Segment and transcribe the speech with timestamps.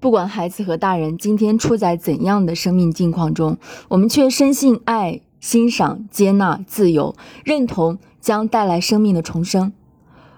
[0.00, 3.58] 不管孩子和大人今天处在怎样的生命境况中，
[3.88, 9.74] 我们却深信爱、欣赏、接纳、自由、认同将带来生命的重生。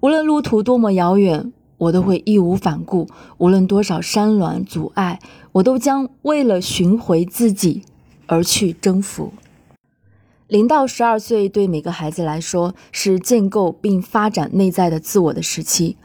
[0.00, 3.06] 无论路途多么遥远，我都会义无反顾；
[3.38, 5.20] 无论多少山峦阻碍，
[5.52, 7.82] 我都将为了寻回自己
[8.26, 9.32] 而去征服。
[10.48, 15.96] 零到十二岁对每个孩子来说是建构并发展内在的自我的时期。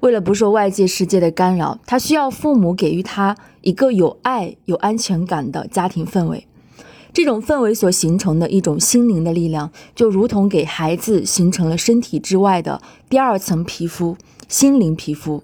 [0.00, 6.46] 为了不受外界世界的干扰，他需要父母给予他一个有爱、有安全感的家庭氛围。
[7.12, 14.16] 这种氛围所形成的一种心灵的力量，就如同给孩子形成了身体之外的第二层皮肤——
[14.48, 15.42] 心灵皮肤。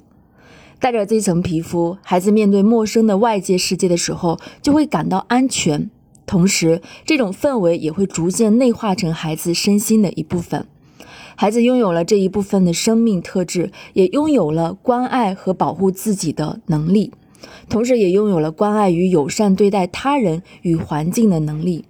[0.79, 5.91] 带着这层皮肤，孩子面对陌生的外界世界的时候，就会感到安全。
[6.25, 10.67] 同时，这种氛围也会逐渐内化成孩子身心的一部分。
[11.39, 17.13] 孩子拥有了这一部分的生命特质，也拥有了关爱和保护自己的能力，
[17.69, 21.85] 同时也拥有了关爱与友善对待他人与环境的能力。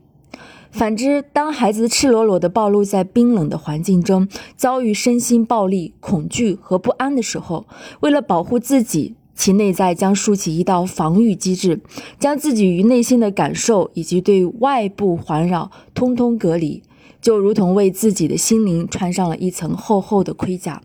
[0.72, 7.66] 反之，当孩子赤裸裸地暴露在冰冷的环境中，遭遇身心暴力、恐惧和不安的时候，
[8.00, 11.80] 为了保护自己，其内在将竖起一道防御机制，
[12.18, 16.82] 将自己与内心的感受以及对外部环绕通通隔离。
[17.26, 20.80] 就如同为自己的心灵穿上了一层厚厚的盔甲，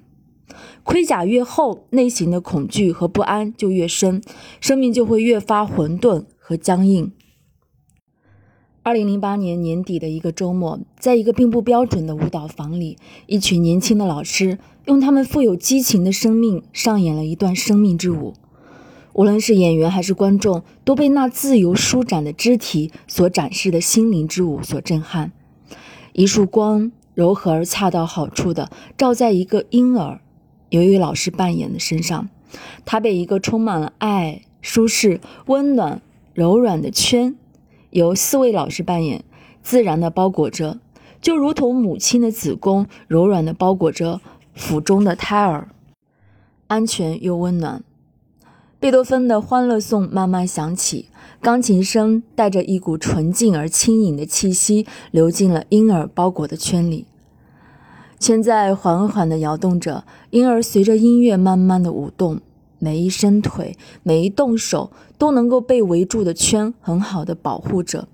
[0.81, 4.23] 盔甲越厚，内心的恐惧和不安就越深，
[4.59, 7.11] 生命就会越发混沌和僵硬。
[8.81, 12.97] 二零零八年年底的一个周末，在一个并不标准的舞蹈房里，
[13.27, 18.33] 一群年轻的老师用他们富有激情的生命上演了一段生命之舞。
[19.13, 25.33] 无论是演员还是观众，都被那自由舒展的肢体所展示的心灵之舞所震撼。
[26.13, 30.21] 一束光柔和而恰到好处的照在一个婴儿，
[30.69, 32.29] 由于老师扮演的身上，
[32.85, 36.01] 他被一个充满了爱、舒适、温暖、
[36.33, 37.35] 柔软的圈，
[37.89, 39.23] 由四位老师扮演，
[39.61, 40.79] 自然的包裹着，
[41.21, 44.21] 就如同母亲的子宫柔软的包裹着
[44.53, 45.69] 腹中的胎儿，
[46.67, 47.83] 安全又温暖。
[48.81, 51.05] 贝多芬的《欢乐颂》慢慢响起。
[51.39, 57.05] 钢琴声带着一股纯净而轻盈的气息流进了婴儿包裹的圈里，
[58.19, 62.41] 圈在缓缓地摇动着，婴儿随着音乐慢慢的舞动，
[62.79, 68.07] 每一伸腿，每一动手都能够被围住的圈很好的保护着。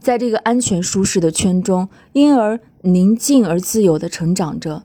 [0.00, 4.82] 在这个安全舒适的圈中，婴儿宁静而自由地成长着，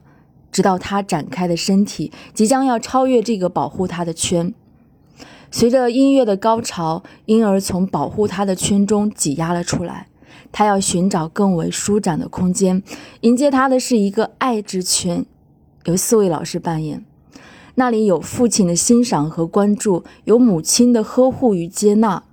[0.52, 4.54] 直到他展开的身体即将要超越这个保护他的圈。
[5.50, 10.06] 随着音乐的高潮，婴儿从保护他的圈中挤压了出来。
[10.52, 12.82] 他要寻找更为舒展的空间，
[13.20, 15.24] 迎接他的是一个爱之圈，
[15.84, 17.04] 由四位老师扮演。
[17.76, 22.24] 那里有父亲的欣赏和关注，有母亲的呵护与接纳。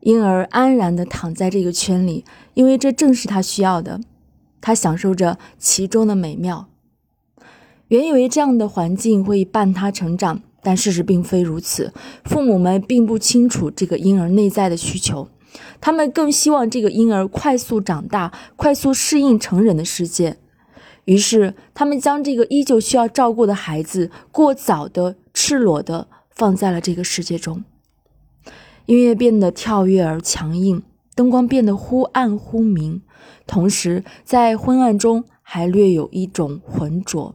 [0.00, 2.24] 婴儿安然地躺在这个圈里，
[2.54, 4.00] 因为这正是他需要的。
[4.60, 6.68] 他享受着其中的美妙。
[7.88, 10.42] 原以为这样的环境会伴他成长。
[10.62, 11.92] 但事实并非如此，
[12.24, 15.28] 父母们并不清楚这个婴儿内在的需求，
[15.80, 20.36] 他们更希望这个婴儿快速长大，快速适应成人的世界。
[21.06, 27.64] 于是，他们将这个依旧需要照顾的孩子过早的、赤裸的放在了这个世界中。
[28.86, 30.82] 音乐变得跳跃而强硬，
[31.14, 33.02] 灯光变得忽暗忽明，
[33.46, 37.34] 同时在昏暗中还略有一种浑浊。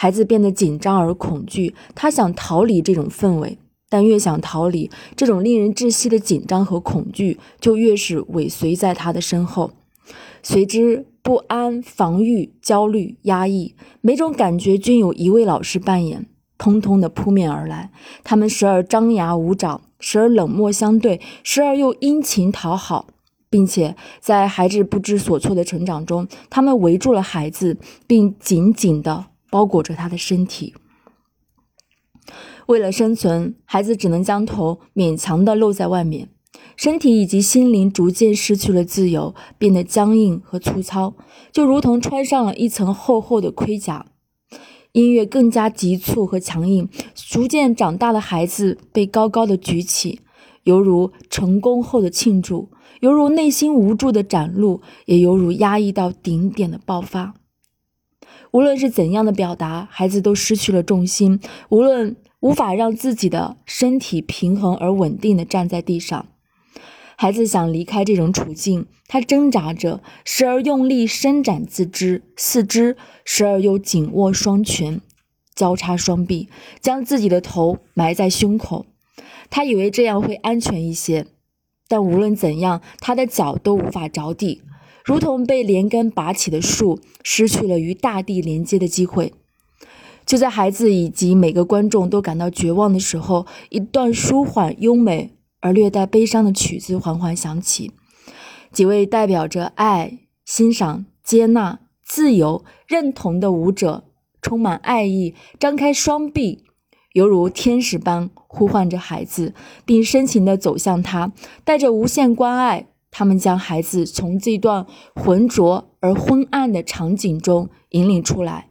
[0.00, 9.72] 孩子变得紧张而恐惧，他想逃离这种氛围，但越想逃离，这种令人窒息的紧张和恐惧就越是尾随在他的身后，
[10.40, 16.26] 随之不安、防御、焦虑、压抑，每种感觉均有一位老师扮演，
[16.56, 17.90] 通通的扑面而来。
[18.22, 23.08] 他们时而张牙舞爪，时而冷漠相对，时而又殷勤讨好，
[23.50, 27.76] 并且在孩子不知所措的成长中，他们围住了孩子，
[28.06, 29.24] 并紧紧的。
[29.50, 30.74] 包裹着他的身体。
[32.66, 36.28] 为了生存，孩子只能将头勉强地露在外面，
[36.76, 41.14] 身体以及心灵逐渐失去了自由，变得僵硬和粗糙，
[41.50, 44.06] 就如同穿上了一层厚厚的盔甲。
[44.92, 50.20] 音乐更加急促和强硬，逐渐长大的孩子被高高的举起，
[50.64, 52.70] 犹如成功后的庆祝，
[53.00, 57.34] 犹如内心无助的展露，也犹如压抑到顶点的爆发。
[58.52, 61.40] 无论是怎样的表达，孩子都失去了重心。
[61.68, 66.26] 无论无法让自己的身体平衡而稳定地站在地上，
[67.16, 75.00] 孩子想离开这种处境，他挣扎着，时而用力伸展自肢四肢，时而又紧握双拳，
[75.54, 76.48] 交叉双臂，
[76.80, 78.86] 将自己的头埋在胸口。
[79.50, 81.26] 他以为这样会安全一些，
[81.88, 84.62] 但无论怎样，他的脚都无法着地，
[85.08, 89.32] 如同被连根拔起的树，失去了与大地连接的机会。
[90.26, 97.90] 就在孩子以及每个观众都感到绝望的时候，一段舒缓、优美而略带悲伤的曲子缓缓响起。
[98.70, 104.04] 几位代表着爱、欣赏、接纳、自由、认同的舞者，
[104.42, 106.64] 充满爱意，张开双臂，
[107.14, 109.54] 犹如天使般呼唤着孩子，
[109.86, 111.32] 并深情地走向他，
[111.64, 112.88] 带着无限关爱，
[113.18, 118.70] 他们将孩子从这段浑浊而昏暗的场景中引领出来。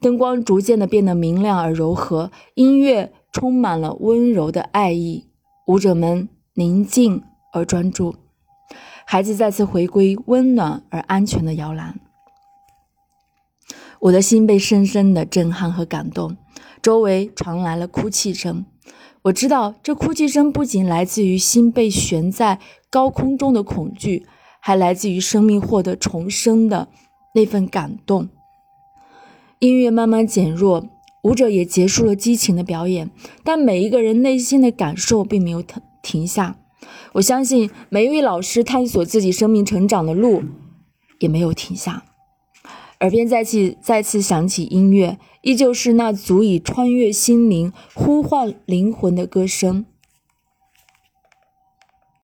[0.00, 5.28] 灯光逐渐的变得明亮而柔和，音乐充满了温柔的爱意，
[5.68, 7.22] 舞者们宁静
[7.52, 8.16] 而专注，
[9.06, 12.00] 孩子再次回归温暖而安全的摇篮。
[14.00, 16.36] 我的心被深深的震撼和感动，
[16.82, 18.66] 周围传来了哭泣声。
[19.22, 22.60] 我知道，这哭泣声不仅来自于心被悬在
[22.96, 24.24] 高空中的恐惧，
[24.58, 26.88] 还来自于生命获得重生的
[27.34, 28.30] 那份感动。
[29.58, 30.88] 音乐慢慢减弱，
[31.22, 33.10] 舞者也结束了激情的表演，
[33.44, 36.56] 但每一个人内心的感受并没有停停下。
[37.12, 40.42] 我相信每一位老师探索自己生命成长的路
[41.18, 42.04] 也没有停下。
[43.00, 49.84] 耳边再次再次响起音乐，依旧是那足以穿越心灵、呼唤灵魂的歌声。